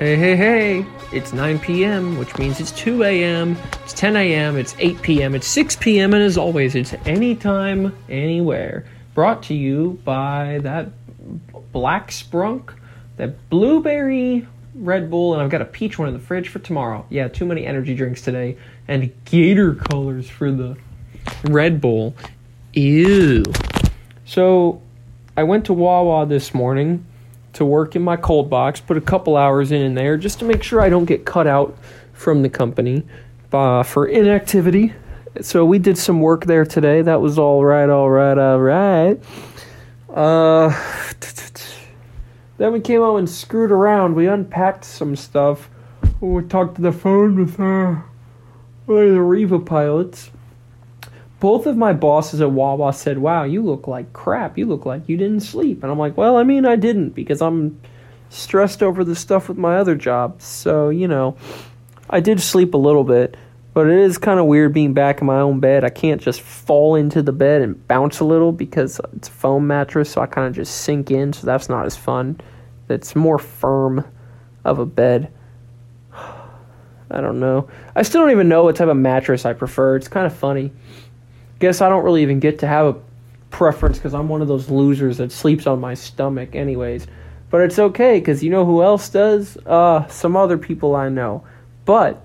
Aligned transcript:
Hey, 0.00 0.16
hey, 0.16 0.34
hey, 0.34 0.86
it's 1.12 1.32
9 1.32 1.60
p.m., 1.60 2.18
which 2.18 2.36
means 2.36 2.58
it's 2.58 2.72
2 2.72 3.04
a.m., 3.04 3.56
it's 3.84 3.92
10 3.92 4.16
a.m., 4.16 4.56
it's 4.56 4.74
8 4.80 5.00
p.m., 5.02 5.36
it's 5.36 5.46
6 5.46 5.76
p.m., 5.76 6.14
and 6.14 6.20
as 6.20 6.36
always, 6.36 6.74
it's 6.74 6.94
anytime, 7.06 7.96
anywhere. 8.08 8.86
Brought 9.14 9.44
to 9.44 9.54
you 9.54 10.00
by 10.04 10.58
that 10.64 10.88
black 11.70 12.10
sprunk, 12.10 12.74
that 13.18 13.48
blueberry 13.50 14.48
Red 14.74 15.12
Bull, 15.12 15.34
and 15.34 15.40
I've 15.40 15.50
got 15.50 15.62
a 15.62 15.64
peach 15.64 15.96
one 15.96 16.08
in 16.08 16.14
the 16.14 16.20
fridge 16.20 16.48
for 16.48 16.58
tomorrow. 16.58 17.06
Yeah, 17.08 17.28
too 17.28 17.46
many 17.46 17.64
energy 17.64 17.94
drinks 17.94 18.20
today, 18.20 18.58
and 18.88 19.12
gator 19.26 19.76
colors 19.76 20.28
for 20.28 20.50
the 20.50 20.76
Red 21.44 21.80
Bull. 21.80 22.16
Ew. 22.72 23.44
So, 24.24 24.82
I 25.36 25.44
went 25.44 25.66
to 25.66 25.72
Wawa 25.72 26.26
this 26.26 26.52
morning 26.52 27.06
to 27.54 27.64
work 27.64 27.96
in 27.96 28.02
my 28.02 28.16
cold 28.16 28.50
box, 28.50 28.80
put 28.80 28.96
a 28.96 29.00
couple 29.00 29.36
hours 29.36 29.72
in, 29.72 29.94
there 29.94 30.16
just 30.16 30.38
to 30.40 30.44
make 30.44 30.62
sure 30.62 30.80
I 30.80 30.88
don't 30.88 31.04
get 31.04 31.24
cut 31.24 31.46
out 31.46 31.76
from 32.12 32.42
the 32.42 32.48
company 32.48 33.04
uh, 33.52 33.82
for 33.82 34.06
inactivity. 34.06 34.92
So 35.40 35.64
we 35.64 35.78
did 35.78 35.98
some 35.98 36.20
work 36.20 36.44
there 36.44 36.64
today. 36.64 37.02
That 37.02 37.20
was 37.20 37.38
all 37.38 37.64
right, 37.64 37.88
all 37.88 38.10
right, 38.10 38.38
all 38.38 38.60
right. 38.60 39.20
Uh, 40.08 40.68
then 42.58 42.72
we 42.72 42.80
came 42.80 43.00
home 43.00 43.16
and 43.16 43.28
screwed 43.28 43.72
around. 43.72 44.14
We 44.14 44.28
unpacked 44.28 44.84
some 44.84 45.16
stuff. 45.16 45.68
We 46.20 46.42
talked 46.44 46.76
to 46.76 46.82
the 46.82 46.92
phone 46.92 47.36
with 47.36 47.58
uh, 47.58 47.96
the 48.86 49.20
Riva 49.20 49.58
pilots 49.58 50.30
both 51.44 51.66
of 51.66 51.76
my 51.76 51.92
bosses 51.92 52.40
at 52.40 52.50
Wawa 52.50 52.90
said, 52.94 53.18
"Wow, 53.18 53.44
you 53.44 53.60
look 53.60 53.86
like 53.86 54.14
crap. 54.14 54.56
You 54.56 54.64
look 54.64 54.86
like 54.86 55.06
you 55.10 55.18
didn't 55.18 55.40
sleep." 55.40 55.82
And 55.82 55.92
I'm 55.92 55.98
like, 55.98 56.16
"Well, 56.16 56.38
I 56.38 56.42
mean, 56.42 56.64
I 56.64 56.74
didn't 56.74 57.10
because 57.10 57.42
I'm 57.42 57.78
stressed 58.30 58.82
over 58.82 59.04
the 59.04 59.14
stuff 59.14 59.50
with 59.50 59.58
my 59.58 59.76
other 59.76 59.94
job. 59.94 60.40
So, 60.40 60.88
you 60.88 61.06
know, 61.06 61.36
I 62.08 62.20
did 62.20 62.40
sleep 62.40 62.72
a 62.72 62.78
little 62.78 63.04
bit, 63.04 63.36
but 63.74 63.86
it 63.86 63.98
is 63.98 64.16
kind 64.16 64.40
of 64.40 64.46
weird 64.46 64.72
being 64.72 64.94
back 64.94 65.20
in 65.20 65.26
my 65.26 65.38
own 65.38 65.60
bed. 65.60 65.84
I 65.84 65.90
can't 65.90 66.18
just 66.18 66.40
fall 66.40 66.94
into 66.94 67.20
the 67.20 67.32
bed 67.32 67.60
and 67.60 67.86
bounce 67.88 68.20
a 68.20 68.24
little 68.24 68.50
because 68.50 68.98
it's 69.14 69.28
a 69.28 69.30
foam 69.30 69.66
mattress, 69.66 70.12
so 70.12 70.22
I 70.22 70.26
kind 70.26 70.48
of 70.48 70.54
just 70.54 70.74
sink 70.74 71.10
in, 71.10 71.34
so 71.34 71.46
that's 71.46 71.68
not 71.68 71.84
as 71.84 71.94
fun. 71.94 72.40
It's 72.88 73.14
more 73.14 73.38
firm 73.38 74.02
of 74.64 74.78
a 74.78 74.86
bed. 74.86 75.30
I 76.14 77.20
don't 77.20 77.38
know. 77.38 77.68
I 77.94 78.02
still 78.02 78.22
don't 78.22 78.30
even 78.30 78.48
know 78.48 78.64
what 78.64 78.76
type 78.76 78.88
of 78.88 78.96
mattress 78.96 79.44
I 79.44 79.52
prefer. 79.52 79.96
It's 79.96 80.08
kind 80.08 80.24
of 80.24 80.34
funny 80.34 80.72
guess 81.58 81.80
I 81.80 81.88
don't 81.88 82.04
really 82.04 82.22
even 82.22 82.40
get 82.40 82.58
to 82.60 82.66
have 82.66 82.86
a 82.86 83.00
preference 83.50 83.98
because 83.98 84.14
I'm 84.14 84.28
one 84.28 84.42
of 84.42 84.48
those 84.48 84.68
losers 84.68 85.18
that 85.18 85.32
sleeps 85.32 85.66
on 85.66 85.80
my 85.80 85.94
stomach, 85.94 86.54
anyways. 86.54 87.06
But 87.50 87.60
it's 87.60 87.78
okay 87.78 88.18
because 88.18 88.42
you 88.42 88.50
know 88.50 88.64
who 88.64 88.82
else 88.82 89.08
does? 89.08 89.56
Uh, 89.58 90.06
some 90.08 90.36
other 90.36 90.58
people 90.58 90.96
I 90.96 91.08
know. 91.08 91.44
But 91.84 92.24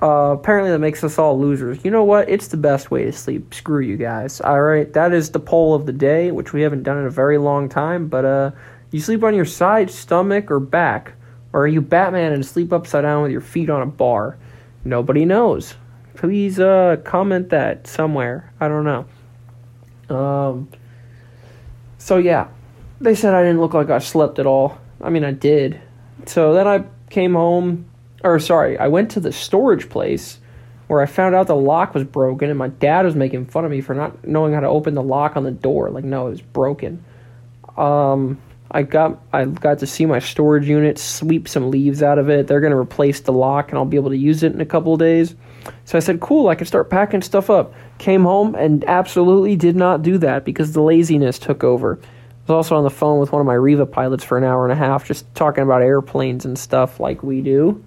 uh, 0.00 0.32
apparently 0.32 0.70
that 0.70 0.78
makes 0.78 1.04
us 1.04 1.18
all 1.18 1.38
losers. 1.38 1.84
You 1.84 1.90
know 1.90 2.04
what? 2.04 2.28
It's 2.28 2.48
the 2.48 2.56
best 2.56 2.90
way 2.90 3.04
to 3.04 3.12
sleep. 3.12 3.52
Screw 3.52 3.80
you 3.80 3.98
guys. 3.98 4.40
All 4.40 4.62
right, 4.62 4.90
that 4.94 5.12
is 5.12 5.30
the 5.30 5.40
poll 5.40 5.74
of 5.74 5.84
the 5.84 5.92
day, 5.92 6.30
which 6.30 6.54
we 6.54 6.62
haven't 6.62 6.84
done 6.84 6.96
in 6.96 7.04
a 7.04 7.10
very 7.10 7.36
long 7.36 7.68
time. 7.68 8.08
But 8.08 8.24
uh, 8.24 8.50
you 8.92 9.00
sleep 9.00 9.22
on 9.22 9.34
your 9.34 9.44
side, 9.44 9.90
stomach, 9.90 10.50
or 10.50 10.58
back, 10.58 11.12
or 11.52 11.64
are 11.64 11.68
you 11.68 11.82
Batman 11.82 12.32
and 12.32 12.46
sleep 12.46 12.72
upside 12.72 13.02
down 13.02 13.22
with 13.22 13.32
your 13.32 13.42
feet 13.42 13.68
on 13.68 13.82
a 13.82 13.86
bar? 13.86 14.38
Nobody 14.84 15.26
knows 15.26 15.74
please 16.20 16.60
uh, 16.60 16.98
comment 17.02 17.48
that 17.48 17.86
somewhere. 17.86 18.52
I 18.60 18.68
don't 18.68 18.84
know. 18.84 20.14
Um, 20.14 20.68
so 21.96 22.18
yeah, 22.18 22.48
they 23.00 23.14
said 23.14 23.32
I 23.32 23.42
didn't 23.42 23.60
look 23.60 23.72
like 23.72 23.88
I 23.88 24.00
slept 24.00 24.38
at 24.38 24.46
all. 24.46 24.78
I 25.00 25.08
mean, 25.08 25.24
I 25.24 25.32
did. 25.32 25.80
So 26.26 26.52
then 26.52 26.68
I 26.68 26.84
came 27.08 27.32
home, 27.32 27.86
or 28.22 28.38
sorry, 28.38 28.76
I 28.78 28.88
went 28.88 29.12
to 29.12 29.20
the 29.20 29.32
storage 29.32 29.88
place 29.88 30.38
where 30.88 31.00
I 31.00 31.06
found 31.06 31.34
out 31.34 31.46
the 31.46 31.56
lock 31.56 31.94
was 31.94 32.04
broken, 32.04 32.50
and 32.50 32.58
my 32.58 32.68
dad 32.68 33.06
was 33.06 33.14
making 33.14 33.46
fun 33.46 33.64
of 33.64 33.70
me 33.70 33.80
for 33.80 33.94
not 33.94 34.26
knowing 34.26 34.52
how 34.52 34.60
to 34.60 34.68
open 34.68 34.94
the 34.94 35.02
lock 35.02 35.38
on 35.38 35.44
the 35.44 35.50
door. 35.50 35.88
Like, 35.88 36.04
no, 36.04 36.26
it 36.26 36.30
was 36.30 36.42
broken. 36.42 37.02
Um, 37.78 38.38
I 38.70 38.82
got 38.82 39.22
I 39.32 39.46
got 39.46 39.78
to 39.78 39.86
see 39.86 40.04
my 40.04 40.18
storage 40.18 40.68
unit, 40.68 40.98
sweep 40.98 41.48
some 41.48 41.70
leaves 41.70 42.02
out 42.02 42.18
of 42.18 42.28
it. 42.28 42.46
They're 42.46 42.60
gonna 42.60 42.76
replace 42.76 43.20
the 43.20 43.32
lock, 43.32 43.70
and 43.70 43.78
I'll 43.78 43.86
be 43.86 43.96
able 43.96 44.10
to 44.10 44.18
use 44.18 44.42
it 44.42 44.52
in 44.52 44.60
a 44.60 44.66
couple 44.66 44.92
of 44.92 44.98
days. 44.98 45.34
So 45.84 45.96
I 45.96 46.00
said, 46.00 46.20
cool, 46.20 46.48
I 46.48 46.54
can 46.54 46.66
start 46.66 46.90
packing 46.90 47.22
stuff 47.22 47.50
up. 47.50 47.74
Came 47.98 48.22
home 48.22 48.54
and 48.54 48.84
absolutely 48.84 49.56
did 49.56 49.76
not 49.76 50.02
do 50.02 50.18
that 50.18 50.44
because 50.44 50.72
the 50.72 50.82
laziness 50.82 51.38
took 51.38 51.64
over. 51.64 51.98
I 52.02 52.42
was 52.42 52.50
also 52.50 52.76
on 52.76 52.84
the 52.84 52.90
phone 52.90 53.20
with 53.20 53.32
one 53.32 53.40
of 53.40 53.46
my 53.46 53.54
Riva 53.54 53.86
pilots 53.86 54.24
for 54.24 54.38
an 54.38 54.44
hour 54.44 54.64
and 54.64 54.72
a 54.72 54.76
half, 54.76 55.06
just 55.06 55.32
talking 55.34 55.62
about 55.62 55.82
airplanes 55.82 56.44
and 56.44 56.58
stuff 56.58 56.98
like 56.98 57.22
we 57.22 57.40
do. 57.40 57.82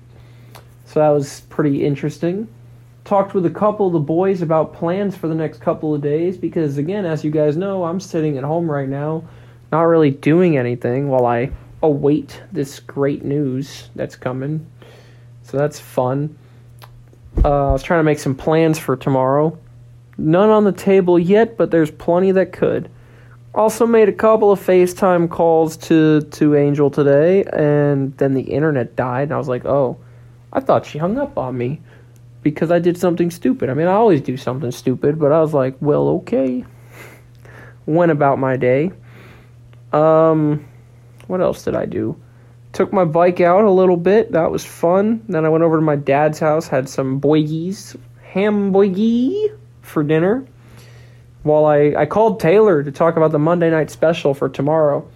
So 0.86 1.00
that 1.00 1.10
was 1.10 1.42
pretty 1.50 1.86
interesting. 1.86 2.48
Talked 3.04 3.34
with 3.34 3.46
a 3.46 3.50
couple 3.50 3.88
of 3.88 3.94
the 3.94 4.00
boys 4.00 4.42
about 4.42 4.74
plans 4.74 5.16
for 5.16 5.28
the 5.28 5.36
next 5.36 5.60
couple 5.60 5.94
of 5.94 6.02
days 6.02 6.38
because, 6.38 6.78
again, 6.78 7.06
as 7.06 7.24
you 7.24 7.32
guys 7.32 7.58
know, 7.58 7.84
I'm 7.84 8.00
sitting 8.00 8.38
at 8.38 8.44
home 8.44 8.70
right 8.70 8.88
now, 8.88 9.24
not 9.72 9.82
really 9.82 10.12
doing 10.12 10.58
anything 10.58 11.10
while 11.10 11.26
I 11.26 11.52
await 11.82 12.42
this 12.52 12.80
great 12.80 13.26
news 13.26 13.90
that's 13.96 14.16
coming. 14.16 14.66
So 15.42 15.58
that's 15.58 15.80
fun. 15.80 16.38
Uh, 17.44 17.70
I 17.70 17.72
was 17.72 17.84
trying 17.84 18.00
to 18.00 18.04
make 18.04 18.20
some 18.20 18.36
plans 18.36 18.80
for 18.80 18.96
tomorrow. 18.96 19.58
None 20.18 20.50
on 20.50 20.64
the 20.64 20.72
table 20.72 21.18
yet, 21.18 21.58
but 21.58 21.72
there's 21.72 21.92
plenty 21.92 22.32
that 22.32 22.54
could. 22.54 22.90
Also 23.56 23.86
made 23.86 24.10
a 24.10 24.14
couple 24.14 24.52
of 24.52 24.60
FaceTime 24.60 25.30
calls 25.30 25.78
to 25.78 26.22
to 26.22 26.56
Angel 26.56 26.90
today, 26.90 27.44
and 27.54 28.18
then 28.18 28.34
the 28.34 28.42
internet 28.42 28.96
died, 28.96 29.24
and 29.24 29.34
I 29.34 29.38
was 29.38 29.48
like, 29.48 29.66
oh, 29.66 29.98
I 30.52 30.60
thought 30.60 30.86
she 30.86 30.98
hung 30.98 31.18
up 31.18 31.38
on 31.38 31.58
me 31.58 31.82
because 32.42 32.72
I 32.72 32.80
did 32.80 32.98
something 32.98 33.32
stupid. 33.32 33.70
I 33.70 33.74
mean, 33.74 33.88
I 33.88 33.94
always 33.94 34.22
do 34.22 34.38
something 34.38 34.72
stupid, 34.72 35.20
but 35.20 35.32
I 35.32 35.40
was 35.40 35.54
like, 35.54 35.76
well, 35.82 36.10
okay. 36.10 36.66
Went 37.86 38.12
about 38.12 38.40
my 38.40 38.56
day. 38.58 38.92
Um, 39.92 40.66
what 41.28 41.42
else 41.42 41.64
did 41.64 41.76
I 41.76 41.86
do? 41.86 42.20
Took 42.74 42.92
my 42.92 43.06
bike 43.06 43.40
out 43.40 43.66
a 43.66 43.70
little 43.72 43.98
bit. 43.98 44.32
That 44.32 44.50
was 44.50 44.66
fun. 44.66 45.24
Then 45.30 45.46
I 45.46 45.50
went 45.50 45.64
over 45.64 45.78
to 45.78 45.82
my 45.84 45.96
dad's 45.96 46.40
house, 46.40 46.68
had 46.68 46.90
some 46.90 47.22
boigies, 47.22 47.96
ham 48.24 48.74
boigie 48.74 49.56
for 49.84 50.04
dinner. 50.04 50.44
While 51.44 51.66
I, 51.66 51.94
I 51.96 52.06
called 52.08 52.40
Taylor 52.40 52.82
to 52.82 52.92
talk 52.92 53.16
about 53.16 53.32
the 53.32 53.38
Monday 53.38 53.70
night 53.70 53.92
special 53.92 54.34
for 54.34 54.50
tomorrow, 54.50 55.08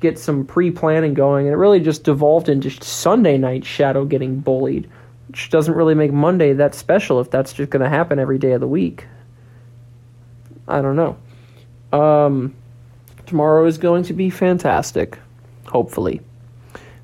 get 0.00 0.18
some 0.18 0.46
pre 0.46 0.70
planning 0.70 1.12
going, 1.12 1.46
and 1.46 1.52
it 1.52 1.58
really 1.58 1.80
just 1.80 2.04
devolved 2.04 2.48
into 2.48 2.70
Sunday 2.70 3.36
night 3.36 3.66
Shadow 3.66 4.06
getting 4.06 4.40
bullied, 4.40 4.88
which 5.28 5.50
doesn't 5.50 5.74
really 5.74 5.94
make 5.94 6.10
Monday 6.10 6.54
that 6.54 6.74
special 6.74 7.20
if 7.20 7.30
that's 7.30 7.52
just 7.52 7.70
going 7.70 7.82
to 7.82 7.88
happen 7.88 8.18
every 8.18 8.38
day 8.38 8.52
of 8.52 8.60
the 8.60 8.68
week. 8.68 9.06
I 10.66 10.80
don't 10.80 10.96
know. 10.96 11.18
Um, 11.92 12.54
tomorrow 13.26 13.66
is 13.66 13.76
going 13.76 14.04
to 14.04 14.14
be 14.14 14.30
fantastic, 14.30 15.18
hopefully 15.66 16.22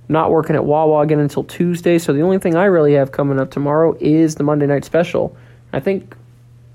not 0.08 0.30
working 0.30 0.56
at 0.56 0.64
Wawa 0.64 1.00
again 1.00 1.20
until 1.20 1.44
Tuesday, 1.44 1.98
so 1.98 2.12
the 2.12 2.22
only 2.22 2.38
thing 2.38 2.56
I 2.56 2.64
really 2.64 2.94
have 2.94 3.12
coming 3.12 3.38
up 3.38 3.50
tomorrow 3.50 3.96
is 4.00 4.36
the 4.36 4.42
Monday 4.42 4.66
night 4.66 4.84
special. 4.84 5.36
I 5.72 5.80
think 5.80 6.16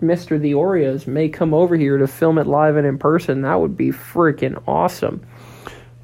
Mr. 0.01 0.39
The 0.39 0.51
Oreos 0.51 1.07
may 1.07 1.29
come 1.29 1.53
over 1.53 1.75
here 1.75 1.97
to 1.97 2.07
film 2.07 2.38
it 2.38 2.45
live 2.45 2.75
and 2.75 2.85
in 2.85 2.97
person. 2.97 3.41
That 3.41 3.59
would 3.59 3.75
be 3.75 3.89
freaking 3.89 4.61
awesome. 4.67 5.25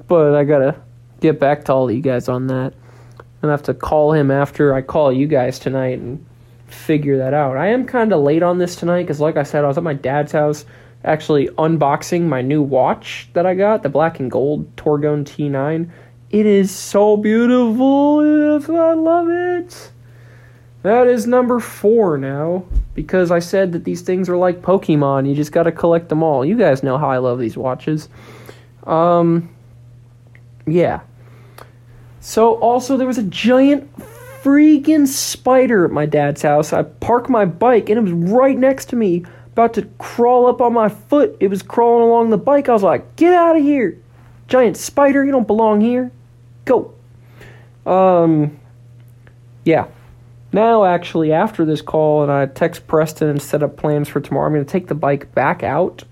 But 0.08 0.34
I 0.34 0.44
gotta 0.44 0.76
get 1.20 1.38
back 1.38 1.64
to 1.66 1.72
all 1.72 1.88
of 1.88 1.94
you 1.94 2.02
guys 2.02 2.28
on 2.28 2.48
that. 2.48 2.74
I'm 3.18 3.24
gonna 3.42 3.52
have 3.52 3.62
to 3.64 3.74
call 3.74 4.12
him 4.12 4.30
after 4.30 4.74
I 4.74 4.82
call 4.82 5.12
you 5.12 5.26
guys 5.26 5.58
tonight 5.58 5.98
and 5.98 6.24
figure 6.66 7.18
that 7.18 7.34
out. 7.34 7.56
I 7.56 7.68
am 7.68 7.86
kind 7.86 8.12
of 8.12 8.20
late 8.22 8.42
on 8.42 8.58
this 8.58 8.74
tonight 8.74 9.02
because, 9.02 9.20
like 9.20 9.36
I 9.36 9.44
said, 9.44 9.64
I 9.64 9.68
was 9.68 9.78
at 9.78 9.84
my 9.84 9.94
dad's 9.94 10.32
house 10.32 10.64
actually 11.04 11.48
unboxing 11.48 12.22
my 12.22 12.42
new 12.42 12.62
watch 12.62 13.28
that 13.32 13.46
I 13.46 13.54
got, 13.54 13.82
the 13.82 13.88
black 13.88 14.20
and 14.20 14.30
gold 14.30 14.74
Torgoen 14.76 15.24
T9 15.24 15.90
it 16.30 16.46
is 16.46 16.70
so 16.70 17.16
beautiful. 17.16 18.20
I 18.20 18.94
love 18.94 19.28
it. 19.28 19.90
That 20.82 21.08
is 21.08 21.26
number 21.26 21.58
four 21.58 22.16
now. 22.18 22.64
Because 22.94 23.30
I 23.32 23.40
said 23.40 23.72
that 23.72 23.84
these 23.84 24.02
things 24.02 24.28
are 24.28 24.36
like 24.36 24.62
Pokemon. 24.62 25.28
You 25.28 25.34
just 25.34 25.50
gotta 25.50 25.72
collect 25.72 26.08
them 26.08 26.22
all. 26.22 26.44
You 26.44 26.56
guys 26.56 26.82
know 26.82 26.98
how 26.98 27.10
I 27.10 27.18
love 27.18 27.40
these 27.40 27.56
watches. 27.56 28.08
Um, 28.84 29.48
yeah. 30.66 31.00
So, 32.20 32.54
also, 32.56 32.96
there 32.96 33.06
was 33.06 33.18
a 33.18 33.24
giant 33.24 33.90
freaking 33.98 35.06
spider 35.08 35.84
at 35.84 35.90
my 35.90 36.06
dad's 36.06 36.42
house. 36.42 36.72
I 36.72 36.82
parked 36.82 37.28
my 37.28 37.44
bike 37.44 37.88
and 37.88 37.98
it 37.98 38.02
was 38.02 38.30
right 38.30 38.56
next 38.56 38.86
to 38.90 38.96
me, 38.96 39.24
about 39.52 39.74
to 39.74 39.82
crawl 39.98 40.46
up 40.46 40.60
on 40.60 40.74
my 40.74 40.88
foot. 40.88 41.36
It 41.40 41.48
was 41.48 41.62
crawling 41.62 42.06
along 42.06 42.30
the 42.30 42.38
bike. 42.38 42.68
I 42.68 42.72
was 42.72 42.82
like, 42.82 43.16
get 43.16 43.34
out 43.34 43.56
of 43.56 43.62
here. 43.62 43.98
Giant 44.46 44.76
spider, 44.76 45.24
you 45.24 45.32
don't 45.32 45.46
belong 45.46 45.80
here 45.80 46.12
go. 46.70 46.94
Um, 47.86 48.58
yeah. 49.64 49.86
Now, 50.52 50.84
actually, 50.84 51.32
after 51.32 51.64
this 51.64 51.80
call, 51.80 52.22
and 52.22 52.32
I 52.32 52.46
text 52.46 52.86
Preston 52.86 53.28
and 53.28 53.40
set 53.40 53.62
up 53.62 53.76
plans 53.76 54.08
for 54.08 54.20
tomorrow, 54.20 54.46
I'm 54.46 54.52
going 54.52 54.64
to 54.64 54.70
take 54.70 54.88
the 54.88 54.94
bike 54.94 55.32
back 55.34 55.62
out, 55.62 56.02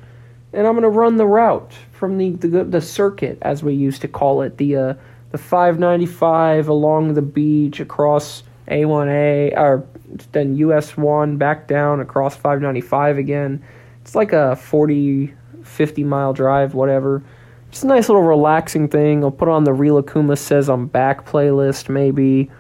and 0.53 0.67
I'm 0.67 0.75
going 0.75 0.83
to 0.83 0.89
run 0.89 1.17
the 1.17 1.27
route 1.27 1.73
from 1.93 2.19
the, 2.19 2.31
the 2.31 2.63
the 2.65 2.81
circuit, 2.81 3.39
as 3.43 3.65
we 3.65 3.75
used 3.75 4.01
to 4.03 4.09
call 4.09 4.43
it, 4.43 4.57
the 4.57 4.77
uh, 4.77 4.95
the 5.33 5.39
595 5.39 6.69
along 6.69 7.15
the 7.15 7.23
beach 7.23 7.81
across 7.81 8.45
A1A 8.69 9.57
or 9.57 9.85
then 10.33 10.57
US 10.57 10.97
1 10.97 11.37
back 11.37 11.67
down 11.67 12.01
across 12.01 12.35
595 12.35 13.19
again. 13.19 13.63
It's 14.01 14.15
like 14.15 14.33
a 14.33 14.57
40 14.57 15.35
50 15.65 16.05
mile 16.05 16.33
drive, 16.33 16.75
whatever. 16.75 17.23
Just 17.71 17.85
a 17.85 17.87
nice 17.87 18.09
little 18.09 18.23
relaxing 18.23 18.89
thing. 18.89 19.23
I'll 19.23 19.31
put 19.31 19.49
on 19.49 19.65
the 19.65 19.73
Real 19.73 20.03
Akuma 20.03 20.39
Says 20.39 20.69
I'm 20.69 20.87
Back 20.87 21.27
playlist, 21.27 21.89
maybe. 21.89 22.51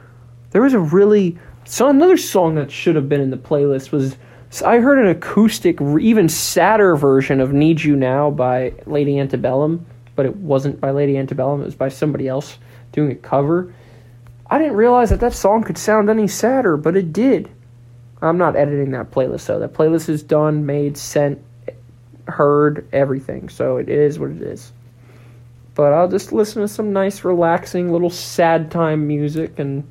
There 0.50 0.62
was 0.62 0.74
a 0.74 0.78
really. 0.78 1.38
So 1.64 1.88
another 1.88 2.16
song 2.16 2.54
that 2.56 2.70
should 2.70 2.96
have 2.96 3.08
been 3.08 3.20
in 3.20 3.30
the 3.30 3.36
playlist 3.36 3.92
was. 3.92 4.16
So 4.50 4.66
I 4.66 4.80
heard 4.80 4.98
an 4.98 5.08
acoustic, 5.08 5.80
even 5.80 6.28
sadder 6.28 6.96
version 6.96 7.40
of 7.40 7.52
Need 7.52 7.82
You 7.82 7.96
Now 7.96 8.30
by 8.30 8.72
Lady 8.86 9.18
Antebellum, 9.18 9.84
but 10.16 10.24
it 10.24 10.36
wasn't 10.36 10.80
by 10.80 10.90
Lady 10.90 11.18
Antebellum, 11.18 11.60
it 11.60 11.66
was 11.66 11.74
by 11.74 11.90
somebody 11.90 12.28
else 12.28 12.56
doing 12.92 13.12
a 13.12 13.14
cover. 13.14 13.74
I 14.50 14.58
didn't 14.58 14.76
realize 14.76 15.10
that 15.10 15.20
that 15.20 15.34
song 15.34 15.64
could 15.64 15.76
sound 15.76 16.08
any 16.08 16.26
sadder, 16.28 16.78
but 16.78 16.96
it 16.96 17.12
did. 17.12 17.50
I'm 18.22 18.38
not 18.38 18.56
editing 18.56 18.92
that 18.92 19.10
playlist 19.10 19.46
though. 19.46 19.58
That 19.58 19.74
playlist 19.74 20.08
is 20.08 20.22
done, 20.22 20.64
made, 20.64 20.96
sent, 20.96 21.42
heard, 22.26 22.88
everything. 22.92 23.50
So 23.50 23.76
it 23.76 23.90
is 23.90 24.18
what 24.18 24.30
it 24.30 24.40
is. 24.40 24.72
But 25.78 25.92
I'll 25.92 26.08
just 26.08 26.32
listen 26.32 26.62
to 26.62 26.66
some 26.66 26.92
nice, 26.92 27.22
relaxing, 27.22 27.92
little 27.92 28.10
sad 28.10 28.68
time 28.68 29.06
music 29.06 29.60
and 29.60 29.88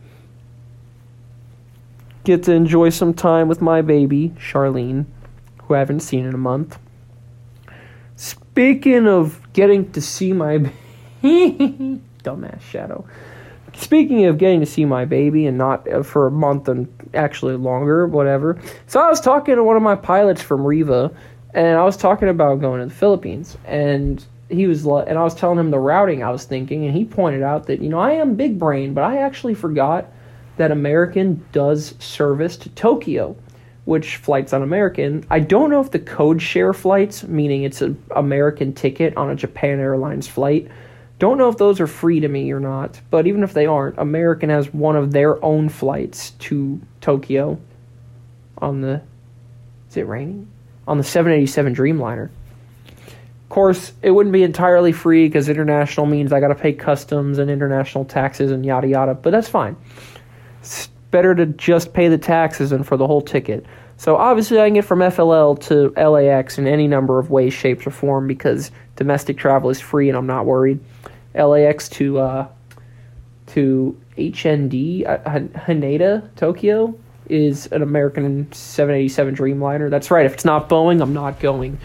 get 2.26 2.44
to 2.44 2.52
enjoy 2.52 2.90
some 2.90 3.14
time 3.14 3.48
with 3.48 3.62
my 3.62 3.82
baby, 3.82 4.34
Charlene, 4.38 5.06
who 5.62 5.76
I 5.76 5.80
haven't 5.80 6.02
seen 6.02 6.26
in 6.26 6.34
a 6.34 6.38
month. 6.38 6.78
Speaking 8.18 9.08
of 9.08 9.42
getting 9.54 9.90
to 9.94 10.02
see 10.02 10.34
my 10.34 10.70
dumbass 11.24 12.62
shadow. 12.64 13.08
Speaking 13.74 14.26
of 14.26 14.38
getting 14.38 14.60
to 14.60 14.66
see 14.66 14.84
my 14.84 15.06
baby 15.06 15.46
and 15.46 15.58
not 15.58 15.90
uh, 15.90 16.04
for 16.04 16.28
a 16.28 16.32
month 16.32 16.68
and 16.68 16.90
actually 17.14 17.56
longer, 17.56 18.08
whatever. 18.08 18.60
So 18.88 19.00
I 19.00 19.08
was 19.08 19.22
talking 19.22 19.56
to 19.56 19.64
one 19.64 19.78
of 19.78 19.84
my 19.84 19.96
pilots 19.96 20.42
from 20.42 20.66
Riva, 20.66 21.16
and 21.54 21.78
I 21.78 21.86
was 21.86 21.96
talking 21.96 22.28
about 22.28 22.60
going 22.60 22.82
to 22.82 22.88
the 22.88 22.94
Philippines, 22.94 23.58
and 23.64 24.22
he 24.50 24.68
was 24.68 24.86
and 24.86 25.18
I 25.18 25.24
was 25.24 25.36
telling 25.36 25.60
him 25.60 25.72
the 25.72 25.80
routing 25.80 26.24
I 26.24 26.32
was 26.32 26.46
thinking, 26.46 26.86
and 26.86 26.96
he 26.96 27.06
pointed 27.06 27.44
out 27.44 27.68
that 27.68 27.82
you 27.82 27.90
know 27.90 28.00
I 28.00 28.14
am 28.14 28.36
big 28.36 28.58
brain, 28.60 28.94
but 28.94 29.04
I 29.04 29.18
actually 29.18 29.54
forgot 29.54 30.12
that 30.58 30.72
American 30.72 31.46
does 31.52 31.94
service 32.00 32.58
to 32.58 32.70
Tokyo, 32.70 33.36
which 33.86 34.18
flights 34.18 34.54
on 34.54 34.64
American. 34.64 35.26
I 35.30 35.40
don't 35.40 35.70
know 35.70 35.82
if 35.82 35.92
the 35.92 36.00
code 36.00 36.42
share 36.42 36.74
flights, 36.74 37.24
meaning 37.24 37.64
it's 37.64 37.82
an 37.82 38.02
American 38.16 38.74
ticket 38.74 39.16
on 39.18 39.30
a 39.30 39.36
Japan 39.36 39.80
Airlines 39.80 40.28
flight 40.28 40.70
don't 41.20 41.40
know 41.40 41.50
if 41.50 41.58
those 41.58 41.80
are 41.80 41.88
free 41.88 42.20
to 42.20 42.28
me 42.28 42.52
or 42.52 42.60
not, 42.60 43.02
but 43.10 43.26
even 43.26 43.44
if 43.44 43.54
they 43.54 43.66
aren't, 43.66 43.98
American 43.98 44.50
has 44.50 44.72
one 44.74 44.96
of 44.96 45.12
their 45.12 45.44
own 45.44 45.68
flights 45.70 46.32
to 46.32 46.80
Tokyo 47.02 47.60
on 48.60 48.82
the. 48.82 49.02
Is 49.90 49.98
it 49.98 50.08
raining? 50.08 50.48
On 50.88 50.98
the 50.98 51.04
787 51.04 51.76
Dreamliner. 51.76 52.30
Of 53.58 53.60
course, 53.60 53.92
it 54.04 54.12
wouldn't 54.12 54.34
be 54.34 54.44
entirely 54.44 54.92
free 54.92 55.26
because 55.26 55.50
international 55.50 56.06
means 56.06 56.32
I 56.32 56.40
got 56.40 56.50
to 56.50 56.56
pay 56.56 56.74
customs 56.74 57.40
and 57.40 57.50
international 57.50 58.06
taxes 58.06 58.52
and 58.52 58.64
yada 58.64 58.88
yada, 58.88 59.16
but 59.16 59.32
that's 59.32 59.50
fine. 59.50 59.76
It's 60.62 60.90
better 61.10 61.34
to 61.34 61.48
just 61.48 61.92
pay 61.92 62.08
the 62.08 62.20
taxes 62.20 62.72
and 62.72 62.86
for 62.86 62.98
the 62.98 63.08
whole 63.08 63.20
ticket. 63.20 63.66
So 63.98 64.16
obviously, 64.16 64.62
I 64.62 64.68
can 64.68 64.76
get 64.76 64.86
from 64.86 65.00
FLL 65.00 65.60
to 65.62 65.90
LAX 66.00 66.60
in 66.60 66.68
any 66.68 66.88
number 66.88 67.18
of 67.18 67.32
ways, 67.32 67.52
shapes, 67.52 67.88
or 67.88 67.90
form 67.90 68.28
because 68.28 68.70
domestic 68.96 69.40
travel 69.40 69.72
is 69.72 69.82
free 69.82 70.08
and 70.08 70.16
I'm 70.16 70.28
not 70.28 70.46
worried. 70.46 70.80
LAX 71.34 71.90
to 71.90 72.20
uh, 72.20 72.48
to 73.48 74.00
HND 74.20 75.08
uh, 75.08 75.18
Haneda 75.62 76.30
Tokyo 76.36 76.94
is 77.28 77.66
an 77.72 77.82
American 77.82 78.52
787 78.54 79.36
Dreamliner. 79.36 79.90
That's 79.90 80.12
right. 80.12 80.28
If 80.28 80.36
it's 80.36 80.46
not 80.46 80.70
Boeing, 80.70 81.02
I'm 81.02 81.16
not 81.16 81.40
going. 81.40 81.80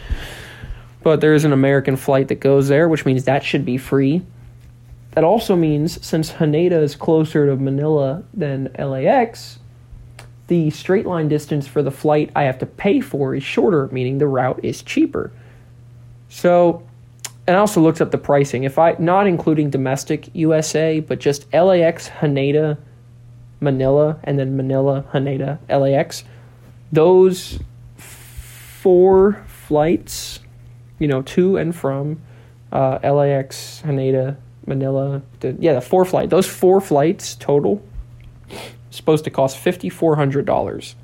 But 1.02 1.20
there 1.20 1.34
is 1.34 1.44
an 1.44 1.52
American 1.52 1.96
flight 1.96 2.28
that 2.28 2.40
goes 2.40 2.69
there, 2.69 2.88
which 2.88 3.04
means 3.04 3.25
that 3.25 3.44
should 3.44 3.64
be 3.64 3.76
free. 3.76 4.22
That 5.12 5.25
also 5.25 5.56
means 5.56 6.04
since 6.04 6.32
Haneda 6.32 6.82
is 6.82 6.94
closer 6.94 7.46
to 7.46 7.56
Manila 7.56 8.22
than 8.32 8.72
LAX, 8.78 9.58
the 10.46 10.70
straight 10.70 11.06
line 11.06 11.28
distance 11.28 11.66
for 11.66 11.82
the 11.82 11.90
flight 11.90 12.31
I 12.34 12.44
have 12.44 12.58
to 12.58 12.66
pay 12.66 13.00
for 13.00 13.34
is 13.34 13.43
shorter, 13.43 13.88
meaning 13.93 14.19
the 14.19 14.26
route 14.26 14.60
is 14.62 14.82
cheaper. 14.82 15.32
So 16.28 16.82
and 17.46 17.56
I 17.56 17.60
also 17.60 17.81
looked 17.81 18.00
up 18.00 18.10
the 18.10 18.19
pricing. 18.19 18.64
If 18.64 18.78
I 18.78 18.94
not 18.98 19.26
including 19.26 19.70
domestic 19.70 20.28
USA, 20.34 21.00
but 21.00 21.19
just 21.19 21.52
LAX, 21.52 22.08
Haneda, 22.08 22.78
Manila, 23.60 24.19
and 24.25 24.38
then 24.38 24.56
Manila, 24.56 25.05
Haneda, 25.12 25.58
LAX, 25.69 26.25
those 26.93 27.58
four 27.96 29.43
flights, 29.46 30.40
you 31.02 31.08
know, 31.08 31.20
to 31.22 31.56
and 31.56 31.75
from 31.75 32.22
uh, 32.70 33.00
LAX, 33.02 33.82
Haneda, 33.84 34.37
Manila, 34.66 35.20
yeah, 35.58 35.72
the 35.72 35.81
four 35.81 36.04
flight, 36.04 36.31
those 36.31 36.46
four 36.46 36.81
flights 36.81 37.34
total, 37.34 37.82
supposed 38.90 39.25
to 39.25 39.31
cost 39.31 39.58
fifty 39.58 39.88
four 39.88 40.14
hundred 40.14 40.46
dollars. 40.46 40.94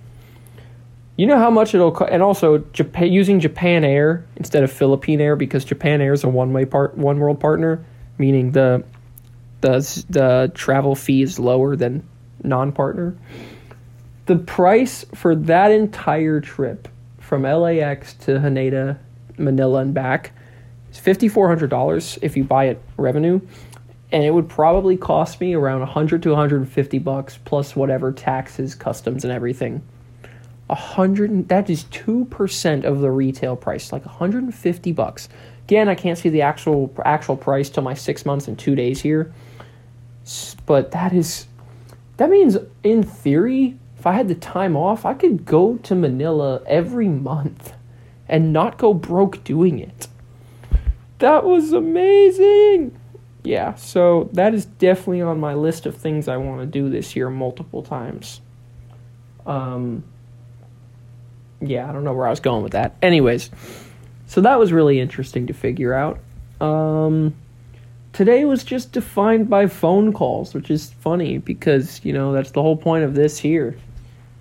You 1.16 1.26
know 1.26 1.36
how 1.36 1.50
much 1.50 1.74
it'll 1.74 1.90
cost, 1.90 2.12
and 2.12 2.22
also 2.22 2.58
Japan, 2.72 3.12
using 3.12 3.40
Japan 3.40 3.82
Air 3.82 4.24
instead 4.36 4.62
of 4.62 4.70
Philippine 4.70 5.20
Air 5.20 5.34
because 5.34 5.64
Japan 5.64 6.00
Air 6.00 6.12
is 6.12 6.22
a 6.22 6.28
one 6.28 6.52
way 6.52 6.64
part 6.64 6.96
one 6.96 7.18
world 7.18 7.40
partner, 7.40 7.84
meaning 8.18 8.52
the 8.52 8.84
the 9.62 10.04
the 10.08 10.52
travel 10.54 10.94
fee 10.94 11.22
is 11.22 11.40
lower 11.40 11.74
than 11.74 12.08
non 12.44 12.70
partner. 12.70 13.16
The 14.26 14.36
price 14.36 15.04
for 15.16 15.34
that 15.34 15.72
entire 15.72 16.40
trip 16.40 16.86
from 17.18 17.42
LAX 17.42 18.14
to 18.14 18.38
Haneda, 18.38 18.98
Manila, 19.38 19.80
and 19.80 19.94
back. 19.94 20.32
Is 20.90 20.98
fifty 20.98 21.28
four 21.28 21.48
hundred 21.48 21.70
dollars 21.70 22.18
if 22.22 22.36
you 22.36 22.44
buy 22.44 22.66
it 22.66 22.82
revenue, 22.96 23.40
and 24.10 24.24
it 24.24 24.32
would 24.32 24.48
probably 24.48 24.96
cost 24.96 25.40
me 25.40 25.54
around 25.54 25.82
hundred 25.86 26.22
to 26.22 26.30
one 26.30 26.38
hundred 26.38 26.62
and 26.62 26.70
fifty 26.70 26.98
bucks 26.98 27.38
plus 27.44 27.76
whatever 27.76 28.12
taxes, 28.12 28.74
customs, 28.74 29.24
and 29.24 29.32
everything. 29.32 29.82
A 30.70 30.74
hundred 30.74 31.48
that 31.48 31.68
is 31.68 31.84
two 31.84 32.24
percent 32.26 32.84
of 32.84 33.00
the 33.00 33.10
retail 33.10 33.56
price, 33.56 33.92
like 33.92 34.04
150 34.04 34.92
bucks. 34.92 35.28
Again, 35.64 35.88
I 35.88 35.94
can't 35.94 36.16
see 36.16 36.30
the 36.30 36.42
actual 36.42 36.94
actual 37.04 37.36
price 37.36 37.68
till 37.68 37.82
my 37.82 37.94
six 37.94 38.24
months 38.24 38.48
and 38.48 38.58
two 38.58 38.74
days 38.74 39.02
here, 39.02 39.32
but 40.64 40.92
that 40.92 41.12
is 41.12 41.46
that 42.16 42.30
means 42.30 42.56
in 42.82 43.02
theory, 43.02 43.78
if 43.98 44.06
I 44.06 44.12
had 44.12 44.28
the 44.28 44.34
time 44.34 44.76
off, 44.76 45.04
I 45.04 45.14
could 45.14 45.44
go 45.44 45.76
to 45.76 45.94
Manila 45.94 46.62
every 46.66 47.08
month 47.08 47.72
and 48.28 48.52
not 48.52 48.78
go 48.78 48.94
broke 48.94 49.42
doing 49.44 49.78
it. 49.78 50.08
That 51.18 51.44
was 51.44 51.72
amazing. 51.72 52.98
Yeah, 53.42 53.74
so 53.76 54.28
that 54.32 54.54
is 54.54 54.66
definitely 54.66 55.22
on 55.22 55.40
my 55.40 55.54
list 55.54 55.86
of 55.86 55.96
things 55.96 56.28
I 56.28 56.36
want 56.36 56.60
to 56.60 56.66
do 56.66 56.90
this 56.90 57.16
year 57.16 57.30
multiple 57.30 57.82
times. 57.82 58.40
Um, 59.46 60.04
yeah, 61.60 61.88
I 61.88 61.92
don't 61.92 62.04
know 62.04 62.12
where 62.12 62.26
I 62.26 62.30
was 62.30 62.40
going 62.40 62.62
with 62.62 62.72
that. 62.72 62.96
Anyways, 63.00 63.50
so 64.26 64.40
that 64.42 64.58
was 64.58 64.72
really 64.72 65.00
interesting 65.00 65.46
to 65.46 65.54
figure 65.54 65.94
out. 65.94 66.20
Um, 66.60 67.34
today 68.12 68.44
was 68.44 68.64
just 68.64 68.92
defined 68.92 69.48
by 69.48 69.66
phone 69.66 70.12
calls, 70.12 70.54
which 70.54 70.70
is 70.70 70.92
funny 71.00 71.38
because, 71.38 72.04
you 72.04 72.12
know, 72.12 72.32
that's 72.32 72.50
the 72.50 72.62
whole 72.62 72.76
point 72.76 73.04
of 73.04 73.14
this 73.14 73.38
here. 73.38 73.76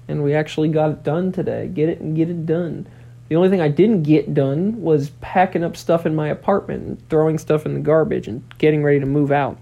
And 0.08 0.24
we 0.24 0.34
actually 0.34 0.70
got 0.70 0.92
it 0.92 1.04
done 1.04 1.32
today. 1.32 1.68
Get 1.68 1.90
it 1.90 2.02
and 2.02 2.16
get 2.16 2.30
it 2.30 2.46
done. 2.46 2.88
The 3.30 3.36
only 3.36 3.50
thing 3.50 3.62
I 3.62 3.68
didn't 3.68 4.04
get 4.04 4.34
done 4.34 4.82
was 4.82 5.10
packing 5.22 5.64
up 5.64 5.76
stuff 5.76 6.06
in 6.06 6.16
my 6.16 6.30
apartment 6.30 6.84
and 6.84 7.10
throwing 7.10 7.38
stuff 7.38 7.66
in 7.66 7.74
the 7.74 7.80
garbage 7.80 8.28
and 8.28 8.44
getting 8.58 8.84
ready 8.84 9.00
to 9.00 9.06
move 9.06 9.32
out. 9.32 9.58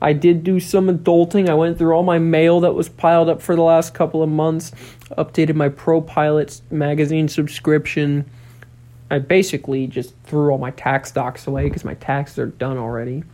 I 0.00 0.12
did 0.12 0.44
do 0.44 0.60
some 0.60 0.88
adulting. 0.88 1.48
I 1.48 1.54
went 1.54 1.78
through 1.78 1.94
all 1.94 2.02
my 2.02 2.18
mail 2.18 2.60
that 2.60 2.74
was 2.74 2.88
piled 2.88 3.28
up 3.28 3.40
for 3.40 3.56
the 3.56 3.62
last 3.62 3.94
couple 3.94 4.22
of 4.22 4.28
months, 4.28 4.72
updated 5.16 5.54
my 5.54 5.68
Pro 5.68 6.00
Pilots 6.00 6.62
magazine 6.70 7.28
subscription. 7.28 8.28
I 9.10 9.18
basically 9.18 9.86
just 9.86 10.14
threw 10.24 10.50
all 10.50 10.58
my 10.58 10.72
tax 10.72 11.10
docs 11.10 11.46
away 11.46 11.64
because 11.64 11.84
my 11.84 11.94
taxes 11.94 12.38
are 12.38 12.46
done 12.46 12.76
already. 12.76 13.24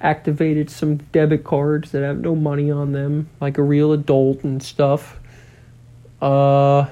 Activated 0.00 0.70
some 0.70 0.96
debit 0.96 1.44
cards 1.44 1.90
that 1.92 2.02
have 2.02 2.20
no 2.20 2.34
money 2.34 2.70
on 2.70 2.92
them, 2.92 3.28
like 3.40 3.58
a 3.58 3.62
real 3.62 3.92
adult 3.92 4.44
and 4.44 4.62
stuff. 4.62 5.18
Uh, 6.20 6.86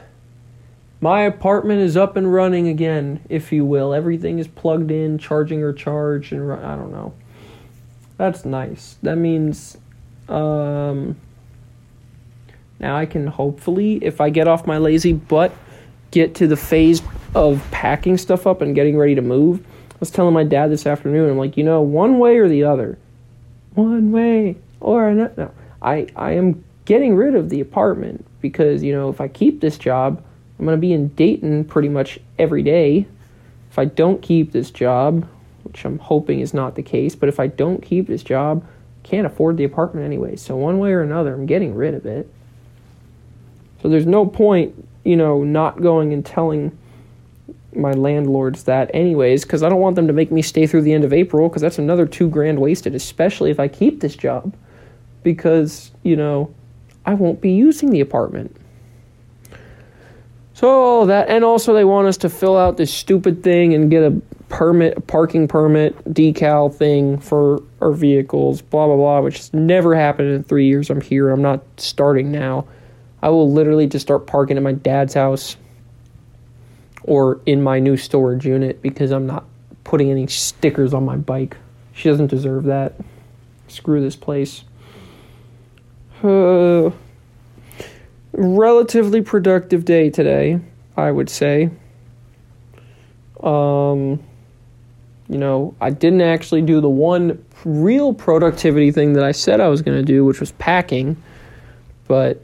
my 1.03 1.23
apartment 1.23 1.81
is 1.81 1.97
up 1.97 2.15
and 2.15 2.33
running 2.33 2.69
again, 2.69 3.21
if 3.29 3.51
you 3.51 3.65
will. 3.65 3.93
Everything 3.93 4.39
is 4.39 4.47
plugged 4.47 4.93
in, 4.93 5.19
charging 5.19 5.61
or 5.61 5.73
charged, 5.73 6.33
and 6.33 6.51
I 6.53 6.77
don't 6.77 6.93
know. 6.93 7.13
That's 8.19 8.45
nice. 8.45 8.99
That 9.03 9.17
means 9.17 9.77
um, 10.29 11.17
now 12.79 12.97
I 12.97 13.05
can 13.05 13.27
hopefully, 13.27 13.97
if 13.97 14.21
I 14.21 14.31
get 14.31 14.47
off 14.47 14.65
my 14.65 14.79
lazy 14.79 15.13
butt, 15.13 15.53
get 16.13 16.37
to 16.37 16.47
the 16.47 16.57
phase 16.57 17.03
of 17.35 17.69
packing 17.73 18.17
stuff 18.17 18.47
up 18.47 18.61
and 18.61 18.73
getting 18.73 18.97
ready 18.97 19.17
to 19.17 19.23
move. 19.23 19.67
I 19.91 19.97
was 19.99 20.13
telling 20.13 20.33
my 20.33 20.45
dad 20.45 20.71
this 20.71 20.87
afternoon, 20.87 21.31
I'm 21.31 21.39
like, 21.39 21.57
you 21.57 21.65
know, 21.65 21.81
one 21.81 22.21
way 22.21 22.39
or 22.39 22.49
the 22.49 22.63
other, 22.63 22.97
one 23.75 24.13
way 24.13 24.57
or 24.79 25.09
another. 25.09 25.35
No, 25.37 25.51
I, 25.83 26.07
I 26.15 26.33
am 26.33 26.63
getting 26.85 27.17
rid 27.17 27.35
of 27.35 27.49
the 27.49 27.59
apartment 27.59 28.25
because, 28.41 28.85
you 28.85 28.93
know, 28.93 29.09
if 29.09 29.21
I 29.21 29.27
keep 29.27 29.61
this 29.61 29.77
job, 29.79 30.23
I'm 30.59 30.65
going 30.65 30.77
to 30.77 30.81
be 30.81 30.93
in 30.93 31.09
Dayton 31.09 31.65
pretty 31.65 31.89
much 31.89 32.19
every 32.39 32.63
day. 32.63 33.07
If 33.71 33.79
I 33.79 33.87
don't 33.87 34.23
keep 34.23 34.53
this 34.53 34.71
job, 34.71 35.27
which 35.65 35.85
I'm 35.85 35.99
hoping 35.99 36.41
is 36.41 36.53
not 36.53 36.75
the 36.75 36.83
case, 36.83 37.15
but 37.15 37.29
if 37.29 37.41
I 37.41 37.47
don't 37.47 37.83
keep 37.83 38.07
this 38.07 38.23
job, 38.23 38.65
can't 39.03 39.27
afford 39.27 39.57
the 39.57 39.65
apartment 39.65 40.07
anyway. 40.07 40.37
So 40.37 40.57
one 40.57 40.79
way 40.79 40.93
or 40.93 41.03
another, 41.03 41.35
I'm 41.35 41.47
getting 41.47 41.75
rid 41.75 41.95
of 41.95 42.07
it. 42.07 42.33
So 43.81 43.89
there's 43.89 44.07
no 44.07 44.27
point, 44.27 44.87
you 45.05 45.17
know, 45.17 45.43
not 45.43 45.83
going 45.83 46.13
and 46.13 46.25
telling 46.25 46.79
my 47.75 47.93
landlords 47.93 48.65
that 48.65 48.91
anyways 48.93 49.45
because 49.45 49.63
i 49.63 49.69
don't 49.69 49.81
want 49.81 49.97
them 49.97 50.07
to 50.07 50.13
make 50.13 50.31
me 50.31 50.43
stay 50.43 50.67
through 50.67 50.83
the 50.83 50.93
end 50.93 51.05
of 51.05 51.13
april 51.13 51.49
because 51.49 51.63
that's 51.63 51.79
another 51.79 52.07
two 52.07 52.29
grand 52.29 52.59
wasted 52.59 52.95
especially 52.95 53.51
if 53.51 53.59
i 53.59 53.67
keep 53.67 54.01
this 54.01 54.15
job 54.15 54.55
because 55.23 55.91
you 56.03 56.15
know 56.15 56.53
i 57.07 57.15
won't 57.15 57.41
be 57.41 57.53
using 57.53 57.91
the 57.91 58.01
apartment 58.01 58.55
so 60.63 61.05
that 61.05 61.29
and 61.29 61.45
also 61.45 61.75
they 61.75 61.85
want 61.85 62.09
us 62.09 62.17
to 62.17 62.31
fill 62.31 62.57
out 62.57 62.79
this 62.79 62.93
stupid 62.93 63.43
thing 63.43 63.75
and 63.75 63.91
get 63.91 64.03
a 64.03 64.11
permit 64.49 64.97
a 64.97 65.01
parking 65.01 65.47
permit 65.47 65.97
decal 66.15 66.75
thing 66.75 67.19
for 67.19 67.63
our 67.81 67.93
vehicles 67.93 68.63
blah 68.63 68.87
blah 68.87 68.97
blah 68.97 69.21
which 69.21 69.37
has 69.37 69.53
never 69.53 69.95
happened 69.95 70.29
in 70.29 70.43
three 70.43 70.67
years 70.67 70.89
i'm 70.89 71.01
here 71.01 71.29
i'm 71.31 71.43
not 71.43 71.63
starting 71.79 72.33
now 72.33 72.67
i 73.23 73.29
will 73.29 73.51
literally 73.53 73.87
just 73.87 74.07
start 74.07 74.27
parking 74.27 74.57
at 74.57 74.63
my 74.63 74.73
dad's 74.73 75.15
house 75.15 75.57
or 77.05 77.41
in 77.47 77.63
my 77.63 77.79
new 77.79 77.97
storage 77.97 78.47
unit 78.47 78.81
because 78.83 79.11
I'm 79.11 79.27
not 79.27 79.45
putting 79.85 80.11
any 80.11 80.27
stickers 80.27 80.95
on 80.95 81.05
my 81.05 81.17
bike. 81.17 81.57
She 81.93 82.09
doesn't 82.09 82.29
deserve 82.29 82.65
that. 82.65 82.95
Screw 83.69 84.01
this 84.01 84.17
place. 84.17 84.65
Uh, 86.23 86.91
relatively 88.33 89.21
productive 89.21 89.85
day 89.85 90.11
today, 90.11 90.61
I 90.97 91.11
would 91.11 91.31
say. 91.31 91.71
Um, 93.43 94.23
you 95.29 95.39
know, 95.39 95.75
I 95.81 95.91
didn't 95.91 96.21
actually 96.21 96.63
do 96.63 96.81
the 96.81 96.89
one 96.89 97.45
real 97.65 98.13
productivity 98.13 98.91
thing 98.91 99.15
that 99.15 99.25
I 99.25 99.33
said 99.33 99.61
I 99.61 99.69
was 99.69 99.83
going 99.83 99.97
to 99.97 100.05
do, 100.05 100.25
which 100.25 100.41
was 100.41 100.53
packing, 100.53 101.17
but 102.07 102.43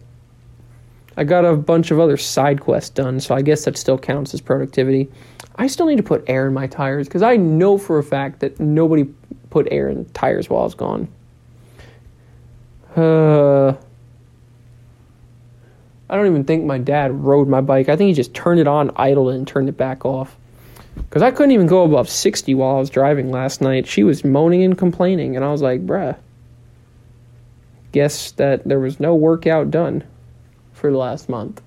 I 1.16 1.24
got 1.24 1.44
a 1.44 1.56
bunch 1.56 1.90
of 1.90 1.98
other 1.98 2.16
side 2.16 2.60
quests 2.60 2.90
done, 2.90 3.20
so 3.20 3.34
I 3.34 3.42
guess 3.42 3.64
that 3.64 3.76
still 3.76 3.98
counts 3.98 4.34
as 4.34 4.40
productivity. 4.40 5.10
I 5.56 5.66
still 5.66 5.86
need 5.86 5.96
to 5.96 6.02
put 6.02 6.22
air 6.28 6.46
in 6.46 6.54
my 6.54 6.68
tires 6.68 7.08
because 7.08 7.22
I 7.22 7.36
know 7.36 7.76
for 7.76 7.98
a 7.98 8.04
fact 8.04 8.40
that 8.40 8.60
nobody 8.60 9.04
put 9.50 9.66
air 9.70 9.88
in 9.88 10.04
tires 10.10 10.48
while 10.48 10.60
I 10.60 10.64
was 10.64 10.74
gone. 10.74 11.08
Uh, 12.94 13.74
I 16.10 16.16
don't 16.16 16.26
even 16.26 16.44
think 16.44 16.64
my 16.64 16.78
dad 16.78 17.12
rode 17.12 17.48
my 17.48 17.60
bike. 17.60 17.88
I 17.88 17.96
think 17.96 18.08
he 18.08 18.14
just 18.14 18.34
turned 18.34 18.60
it 18.60 18.66
on, 18.66 18.90
idled 18.96 19.30
it, 19.32 19.36
and 19.36 19.46
turned 19.46 19.68
it 19.68 19.76
back 19.76 20.04
off. 20.04 20.36
Because 20.96 21.22
I 21.22 21.30
couldn't 21.30 21.52
even 21.52 21.66
go 21.66 21.84
above 21.84 22.08
60 22.08 22.54
while 22.54 22.76
I 22.76 22.78
was 22.78 22.90
driving 22.90 23.30
last 23.30 23.60
night. 23.60 23.86
She 23.86 24.04
was 24.04 24.24
moaning 24.24 24.62
and 24.62 24.76
complaining, 24.76 25.36
and 25.36 25.44
I 25.44 25.52
was 25.52 25.62
like, 25.62 25.86
bruh, 25.86 26.16
guess 27.92 28.32
that 28.32 28.64
there 28.64 28.80
was 28.80 28.98
no 28.98 29.14
workout 29.14 29.70
done 29.70 30.02
for 30.72 30.90
the 30.90 30.96
last 30.98 31.28
month. 31.28 31.62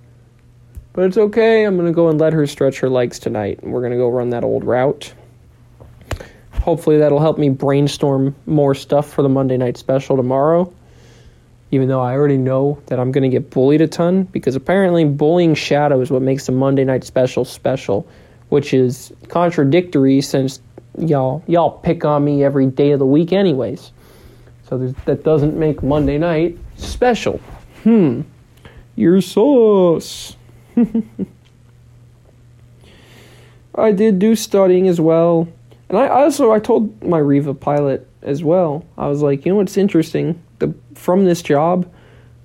But 0.93 1.05
it's 1.05 1.17
okay. 1.17 1.63
I'm 1.63 1.75
going 1.77 1.87
to 1.87 1.93
go 1.93 2.09
and 2.09 2.19
let 2.19 2.33
her 2.33 2.45
stretch 2.45 2.79
her 2.79 2.89
legs 2.89 3.19
tonight. 3.19 3.59
And 3.61 3.71
we're 3.71 3.79
going 3.79 3.93
to 3.93 3.97
go 3.97 4.09
run 4.09 4.31
that 4.31 4.43
old 4.43 4.63
route. 4.63 5.13
Hopefully, 6.51 6.97
that'll 6.97 7.19
help 7.19 7.37
me 7.37 7.49
brainstorm 7.49 8.35
more 8.45 8.75
stuff 8.75 9.09
for 9.09 9.21
the 9.21 9.29
Monday 9.29 9.57
night 9.57 9.77
special 9.77 10.17
tomorrow. 10.17 10.71
Even 11.71 11.87
though 11.87 12.01
I 12.01 12.13
already 12.13 12.37
know 12.37 12.81
that 12.87 12.99
I'm 12.99 13.11
going 13.11 13.23
to 13.23 13.29
get 13.29 13.49
bullied 13.49 13.81
a 13.81 13.87
ton, 13.87 14.23
because 14.23 14.55
apparently 14.55 15.05
bullying 15.05 15.55
Shadow 15.55 16.01
is 16.01 16.11
what 16.11 16.21
makes 16.21 16.45
the 16.45 16.51
Monday 16.51 16.83
night 16.83 17.05
special 17.05 17.45
special, 17.45 18.05
which 18.49 18.73
is 18.73 19.13
contradictory 19.29 20.19
since 20.21 20.59
y'all 20.97 21.41
y'all 21.47 21.71
pick 21.79 22.03
on 22.03 22.25
me 22.25 22.43
every 22.43 22.65
day 22.67 22.91
of 22.91 22.99
the 22.99 23.05
week, 23.05 23.31
anyways. 23.31 23.93
So 24.67 24.77
that 25.05 25.23
doesn't 25.23 25.57
make 25.57 25.81
Monday 25.81 26.17
night 26.17 26.57
special. 26.75 27.39
Hmm. 27.83 28.21
Your 28.95 29.21
sauce. 29.21 30.35
I 33.75 33.91
did 33.91 34.19
do 34.19 34.35
studying 34.35 34.87
as 34.87 34.99
well. 34.99 35.47
And 35.89 35.97
I 35.97 36.07
also 36.07 36.51
I 36.51 36.59
told 36.59 37.03
my 37.03 37.17
Riva 37.17 37.53
pilot 37.53 38.07
as 38.21 38.43
well. 38.43 38.85
I 38.97 39.07
was 39.07 39.21
like, 39.21 39.45
you 39.45 39.51
know 39.51 39.57
what's 39.57 39.77
interesting? 39.77 40.41
The 40.61 40.73
from 40.95 41.25
this 41.25 41.41
job, 41.41 41.91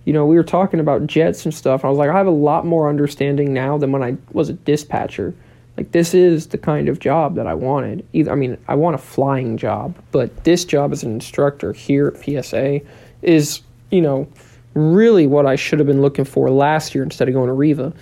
you 0.06 0.12
know, 0.12 0.24
we 0.24 0.36
were 0.36 0.44
talking 0.44 0.80
about 0.80 1.06
jets 1.06 1.44
and 1.44 1.54
stuff. 1.54 1.84
I 1.84 1.88
was 1.88 1.98
like, 1.98 2.10
I 2.10 2.16
have 2.16 2.26
a 2.26 2.30
lot 2.30 2.64
more 2.64 2.88
understanding 2.88 3.52
now 3.52 3.76
than 3.78 3.92
when 3.92 4.02
I 4.02 4.16
was 4.32 4.48
a 4.48 4.54
dispatcher. 4.54 5.34
Like 5.76 5.92
this 5.92 6.14
is 6.14 6.46
the 6.46 6.58
kind 6.58 6.88
of 6.88 6.98
job 6.98 7.34
that 7.34 7.46
I 7.46 7.54
wanted. 7.54 8.06
Either 8.14 8.32
I 8.32 8.34
mean, 8.34 8.56
I 8.66 8.74
want 8.74 8.94
a 8.94 8.98
flying 8.98 9.58
job, 9.58 9.94
but 10.10 10.44
this 10.44 10.64
job 10.64 10.92
as 10.92 11.02
an 11.02 11.12
instructor 11.12 11.72
here 11.74 12.08
at 12.08 12.24
PSA 12.24 12.80
is, 13.20 13.60
you 13.90 14.00
know, 14.00 14.26
really 14.74 15.26
what 15.26 15.46
I 15.46 15.56
should 15.56 15.78
have 15.78 15.86
been 15.86 16.02
looking 16.02 16.24
for 16.24 16.50
last 16.50 16.94
year 16.94 17.04
instead 17.04 17.28
of 17.28 17.34
going 17.34 17.48
to 17.48 17.52
Riva. 17.52 17.92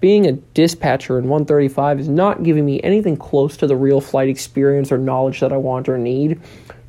Being 0.00 0.26
a 0.26 0.32
dispatcher 0.32 1.18
in 1.18 1.28
135 1.28 2.00
is 2.00 2.08
not 2.08 2.42
giving 2.42 2.66
me 2.66 2.80
anything 2.82 3.16
close 3.16 3.56
to 3.56 3.66
the 3.66 3.76
real 3.76 4.00
flight 4.00 4.28
experience 4.28 4.92
or 4.92 4.98
knowledge 4.98 5.40
that 5.40 5.52
I 5.52 5.56
want 5.56 5.88
or 5.88 5.96
need. 5.96 6.40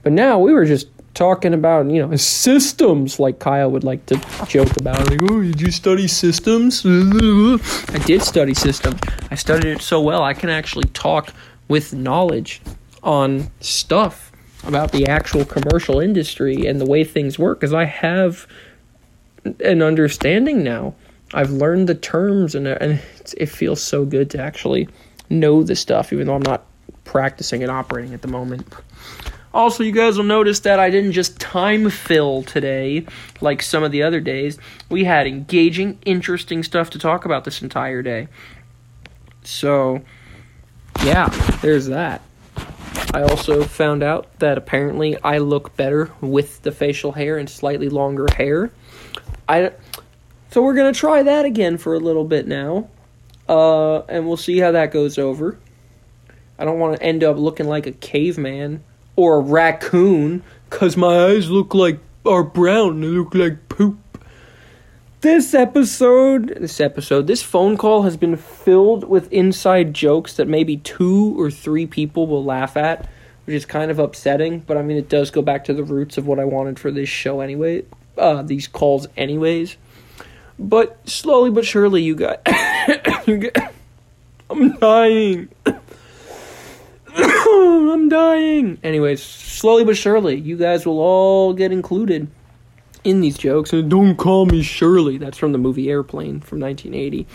But 0.03 0.11
now 0.11 0.37
we 0.37 0.53
were 0.53 0.65
just 0.65 0.94
talking 1.15 1.53
about, 1.53 1.89
you 1.89 2.05
know, 2.05 2.15
systems 2.15 3.19
like 3.19 3.39
Kyle 3.39 3.71
would 3.71 3.83
like 3.83 4.05
to 4.07 4.15
joke 4.47 4.75
about. 4.77 5.09
Like, 5.09 5.19
oh, 5.23 5.41
did 5.41 5.59
you 5.59 5.71
study 5.71 6.07
systems? 6.07 6.85
I 6.85 7.97
did 8.05 8.21
study 8.21 8.53
systems. 8.53 8.99
I 9.31 9.35
studied 9.35 9.77
it 9.77 9.81
so 9.81 9.99
well 10.01 10.21
I 10.21 10.33
can 10.33 10.49
actually 10.49 10.87
talk 10.89 11.33
with 11.67 11.93
knowledge 11.93 12.61
on 13.01 13.49
stuff 13.61 14.31
about 14.65 14.91
the 14.91 15.07
actual 15.07 15.45
commercial 15.45 15.99
industry 15.99 16.65
and 16.67 16.79
the 16.79 16.85
way 16.85 17.03
things 17.03 17.39
work 17.39 17.59
because 17.59 17.73
I 17.73 17.85
have 17.85 18.45
an 19.63 19.81
understanding 19.81 20.63
now. 20.63 20.93
I've 21.33 21.51
learned 21.51 21.89
the 21.89 21.95
terms, 21.95 22.55
and 22.55 22.67
uh, 22.67 22.77
and 22.79 23.01
it 23.37 23.47
feels 23.47 23.81
so 23.81 24.05
good 24.05 24.29
to 24.31 24.39
actually 24.39 24.87
know 25.29 25.63
the 25.63 25.75
stuff, 25.75 26.13
even 26.13 26.27
though 26.27 26.35
I'm 26.35 26.41
not 26.41 26.65
practicing 27.03 27.63
and 27.63 27.71
operating 27.71 28.13
at 28.13 28.21
the 28.21 28.27
moment. 28.27 28.67
Also, 29.55 29.85
you 29.85 29.93
guys 29.93 30.17
will 30.17 30.25
notice 30.25 30.59
that 30.59 30.81
I 30.81 30.89
didn't 30.89 31.13
just 31.13 31.39
time 31.39 31.89
fill 31.89 32.43
today 32.43 33.05
like 33.39 33.61
some 33.61 33.83
of 33.83 33.93
the 33.93 34.03
other 34.03 34.19
days. 34.19 34.59
We 34.89 35.05
had 35.05 35.27
engaging, 35.27 35.97
interesting 36.05 36.61
stuff 36.61 36.89
to 36.89 36.99
talk 36.99 37.23
about 37.23 37.45
this 37.45 37.61
entire 37.61 38.01
day. 38.01 38.27
So, 39.43 40.01
yeah, 41.05 41.29
there's 41.61 41.85
that. 41.85 42.21
I 43.13 43.21
also 43.21 43.63
found 43.63 44.03
out 44.03 44.39
that 44.39 44.57
apparently 44.57 45.17
I 45.23 45.37
look 45.37 45.77
better 45.77 46.11
with 46.19 46.61
the 46.63 46.73
facial 46.73 47.13
hair 47.13 47.37
and 47.37 47.49
slightly 47.49 47.87
longer 47.87 48.27
hair. 48.35 48.73
I 49.47 49.71
so 50.51 50.61
we're 50.61 50.73
gonna 50.73 50.91
try 50.91 51.23
that 51.23 51.45
again 51.45 51.77
for 51.77 51.93
a 51.93 51.99
little 51.99 52.25
bit 52.25 52.45
now, 52.45 52.89
uh, 53.47 53.99
and 54.09 54.27
we'll 54.27 54.35
see 54.35 54.57
how 54.57 54.71
that 54.71 54.91
goes 54.91 55.17
over. 55.17 55.57
I 56.59 56.65
don't 56.65 56.79
want 56.79 56.97
to 56.97 57.03
end 57.03 57.23
up 57.23 57.37
looking 57.37 57.67
like 57.67 57.87
a 57.87 57.93
caveman 57.93 58.83
or 59.15 59.37
a 59.37 59.39
raccoon, 59.39 60.43
cause 60.69 60.97
my 60.97 61.25
eyes 61.25 61.49
look 61.49 61.73
like 61.73 61.99
are 62.25 62.43
brown. 62.43 63.01
They 63.01 63.07
look 63.07 63.33
like 63.35 63.69
poop. 63.69 63.97
This 65.21 65.53
episode, 65.53 66.49
this 66.59 66.79
episode, 66.79 67.27
this 67.27 67.41
phone 67.41 67.77
call 67.77 68.03
has 68.03 68.15
been 68.15 68.35
filled 68.35 69.05
with 69.05 69.31
inside 69.31 69.93
jokes 69.93 70.35
that 70.35 70.47
maybe 70.47 70.77
two 70.77 71.39
or 71.39 71.49
three 71.49 71.87
people 71.87 72.27
will 72.27 72.43
laugh 72.43 72.77
at, 72.77 73.09
which 73.45 73.55
is 73.55 73.65
kind 73.65 73.89
of 73.89 73.97
upsetting. 73.97 74.59
But 74.59 74.77
I 74.77 74.83
mean, 74.83 74.97
it 74.97 75.09
does 75.09 75.31
go 75.31 75.41
back 75.41 75.65
to 75.65 75.73
the 75.73 75.83
roots 75.83 76.17
of 76.17 76.27
what 76.27 76.39
I 76.39 76.45
wanted 76.45 76.77
for 76.77 76.91
this 76.91 77.09
show 77.09 77.41
anyway 77.41 77.85
uh, 78.17 78.41
these 78.41 78.67
calls 78.67 79.07
anyways. 79.17 79.77
But 80.57 80.97
slowly 81.07 81.51
but 81.51 81.65
surely, 81.65 82.01
you 82.01 82.15
got, 82.15 82.41
you 83.27 83.51
I'm 84.49 84.77
dying. 84.77 85.49
I'm 87.93 88.09
dying. 88.09 88.77
Anyways, 88.83 89.23
slowly 89.23 89.85
but 89.85 89.97
surely, 89.97 90.35
you 90.35 90.57
guys 90.57 90.85
will 90.85 90.99
all 90.99 91.53
get 91.53 91.71
included 91.71 92.27
in 93.03 93.21
these 93.21 93.37
jokes. 93.37 93.71
And 93.71 93.89
don't 93.89 94.15
call 94.17 94.45
me 94.45 94.61
Shirley. 94.61 95.17
That's 95.17 95.37
from 95.37 95.51
the 95.51 95.57
movie 95.57 95.89
Airplane 95.89 96.41
from 96.41 96.59
1980. 96.59 97.25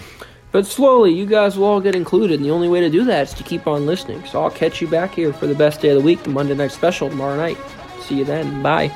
But 0.53 0.67
slowly, 0.67 1.13
you 1.13 1.27
guys 1.27 1.57
will 1.57 1.67
all 1.67 1.81
get 1.81 1.95
included, 1.95 2.37
and 2.37 2.45
the 2.45 2.51
only 2.51 2.69
way 2.69 2.81
to 2.81 2.91
do 2.91 3.05
that 3.05 3.29
is 3.29 3.35
to 3.35 3.45
keep 3.45 3.67
on 3.67 3.87
listening. 3.87 4.25
So 4.25 4.43
I'll 4.43 4.51
catch 4.51 4.81
you 4.81 4.89
back 4.89 5.15
here 5.15 5.33
for 5.33 5.47
the 5.47 5.55
best 5.55 5.81
day 5.81 5.91
of 5.91 5.97
the 5.97 6.05
week, 6.05 6.23
the 6.25 6.31
Monday 6.31 6.55
night 6.55 6.73
special 6.73 7.09
tomorrow 7.09 7.37
night. 7.37 7.57
See 8.01 8.19
you 8.19 8.25
then. 8.25 8.63
Bye. 8.63 8.93